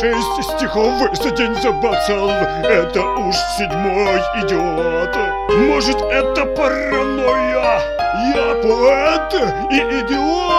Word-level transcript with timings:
Шесть 0.00 0.42
стихов 0.56 0.94
за 1.12 1.30
день 1.32 1.54
забацал, 1.60 2.30
это 2.64 3.02
уж 3.02 3.34
седьмой 3.58 4.18
идиот. 4.42 5.14
Может, 5.58 6.00
это 6.00 6.46
паранойя? 6.46 7.82
Я 8.34 8.54
поэт 8.62 9.34
и 9.70 9.78
идиот. 10.00 10.49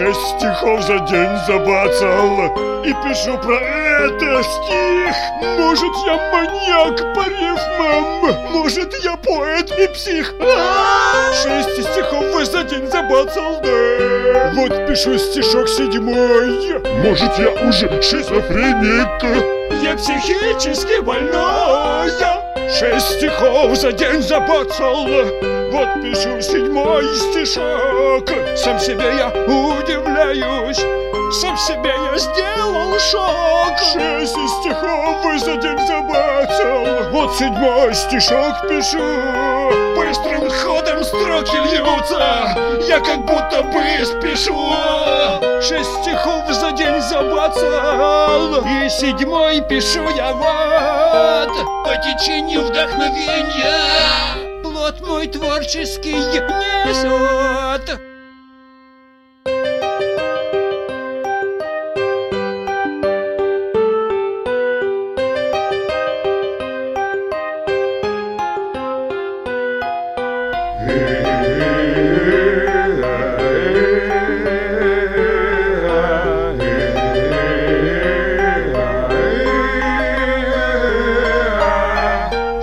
Шесть 0.00 0.38
стихов 0.38 0.80
за 0.80 0.98
день 1.00 1.36
забацал. 1.46 2.56
И 2.82 2.94
пишу 3.04 3.36
про 3.36 3.60
это 3.60 4.42
стих. 4.42 5.14
Может 5.58 5.92
я 6.06 6.16
маньяк 6.32 7.14
по 7.14 7.28
рифмам? 7.28 8.50
Может 8.50 8.94
я 9.04 9.14
поэт 9.18 9.70
и 9.78 9.86
псих! 9.88 10.34
Шесть 11.42 11.82
стихов 11.92 12.44
за 12.46 12.62
день 12.62 12.90
забацал, 12.90 13.60
да? 13.62 14.52
Вот 14.54 14.88
пишу 14.88 15.18
стишок 15.18 15.68
седьмой. 15.68 16.80
Может 17.02 17.38
я 17.38 17.50
уже 17.68 18.00
шизофреник? 18.00 19.22
Я 19.82 19.96
психически 19.96 21.02
больная 21.02 22.39
Шесть 22.78 23.16
стихов 23.16 23.76
за 23.76 23.92
день 23.92 24.22
забацал 24.22 25.04
Вот 25.04 26.02
пишу 26.02 26.40
седьмой 26.40 27.04
стишок. 27.16 28.28
Сам 28.56 28.78
себе 28.78 29.12
я 29.18 29.28
удивляюсь. 29.28 30.78
Сам 31.40 31.56
себе 31.56 31.90
я 31.90 32.18
сделал 32.18 32.98
шок. 32.98 33.78
Шесть 33.92 34.32
стихов 34.32 35.40
за 35.40 35.56
день 35.56 35.78
забацал 35.86 37.10
Вот 37.10 37.34
седьмой 37.34 37.92
стишок 37.94 38.68
пишу. 38.68 39.02
Быстрым 39.96 40.48
ходом 40.48 41.02
строки 41.02 41.56
льются. 41.56 42.54
Я 42.86 43.00
как 43.00 43.24
будто 43.26 43.62
бы 43.64 44.04
спешу. 44.04 44.72
Шесть 45.60 46.02
стихов 46.02 46.44
за 46.48 46.72
день 46.72 47.00
забацал 47.02 48.64
И 48.64 48.79
седьмой 48.90 49.60
пишу 49.62 50.08
я 50.10 50.32
вот. 50.32 51.48
По 51.84 51.96
течению 51.96 52.62
вдохновения. 52.62 54.62
Плод 54.62 55.00
мой 55.06 55.28
творческий 55.28 56.14
несет 56.14 58.00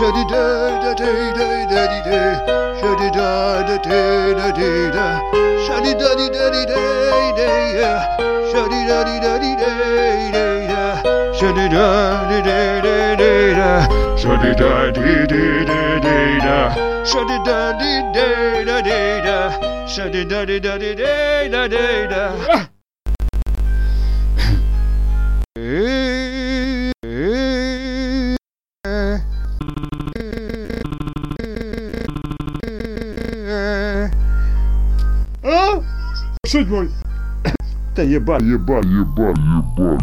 Shadi 0.00 0.24
da 0.30 0.80
da 0.80 0.94
da 0.94 1.10
da 1.36 1.48
da 1.68 1.82
di 1.92 2.00
da 2.08 2.20
Shadi 2.80 3.08
da 3.12 3.60
da 3.68 3.76
da 3.84 4.32
da 4.38 4.48
di 4.56 4.90
da 4.96 5.20
Shadi 5.66 5.92
da 6.00 6.14
di 6.16 6.26
da 6.36 6.48
di 6.54 6.62
da 6.70 6.80
da 7.36 7.48
da 7.76 7.92
Shadi 8.50 8.80
da 8.88 9.04
di 9.04 9.16
da 9.20 9.32
di 9.42 9.52
da 9.60 9.72
da 10.32 10.44
da 10.72 10.84
Shadi 11.36 11.68
da 11.68 11.84
di 12.30 12.38
da 12.48 12.80
da 12.80 12.96
da 13.20 13.32
da 13.58 13.72
Shadi 14.16 14.52
da 14.56 14.90
di 14.90 15.26
di 15.28 15.64
da 15.68 15.80
da 16.00 16.16
da 16.46 16.58
Shadi 17.04 17.36
da 17.44 17.60
di 17.76 17.92
da 18.14 18.26
da 18.64 18.80
da 18.80 19.00
da 19.26 19.38
Shadi 19.86 20.24
da 20.24 20.44
di 20.46 20.56
da 20.60 20.78
di 20.78 20.94
da 20.96 21.68
da 21.68 22.06
da 22.08 22.79
Седьмой. 36.50 36.90
Да 37.94 38.02
ебать. 38.02 38.42
Ебать, 38.42 38.84
ебать, 38.84 39.36
ебать, 39.36 39.36
ебать. 39.38 40.00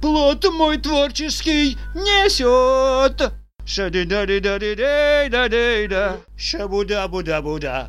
Плод 0.00 0.44
мой 0.56 0.78
творческий 0.78 1.76
несет. 1.96 3.41
Sha 3.72 3.88
da 3.88 4.04
da 4.04 4.26
da 4.26 4.38
da 4.38 4.58
da 4.58 5.28
da 5.32 5.48
da 5.48 5.86
da. 5.88 6.16
Shabuda 6.36 7.08
buda 7.08 7.40
buda. 7.42 7.88